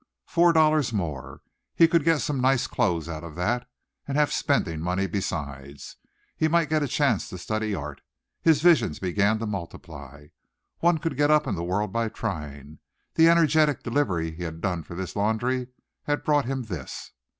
Four 0.25 0.51
dollars 0.51 0.91
more! 0.91 1.41
He 1.75 1.87
could 1.87 2.03
get 2.03 2.21
some 2.21 2.41
nice 2.41 2.65
clothes 2.65 3.07
out 3.07 3.23
of 3.23 3.35
that 3.35 3.69
and 4.07 4.17
have 4.17 4.33
spending 4.33 4.79
money 4.81 5.05
besides. 5.05 5.95
He 6.35 6.47
might 6.47 6.69
get 6.69 6.81
a 6.81 6.87
chance 6.87 7.29
to 7.29 7.37
study 7.37 7.75
art. 7.75 8.01
His 8.41 8.63
visions 8.63 8.97
began 8.97 9.37
to 9.37 9.45
multiply. 9.45 10.29
One 10.79 10.97
could 10.97 11.15
get 11.17 11.29
up 11.29 11.45
in 11.45 11.53
the 11.53 11.63
world 11.63 11.93
by 11.93 12.09
trying. 12.09 12.79
The 13.13 13.29
energetic 13.29 13.83
delivery 13.83 14.31
he 14.31 14.41
had 14.41 14.59
done 14.59 14.81
for 14.81 14.95
this 14.95 15.15
laundry 15.15 15.67
had 16.05 16.23
brought 16.23 16.45
him 16.45 16.63
this. 16.63 17.11